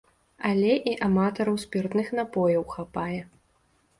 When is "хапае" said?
2.75-3.21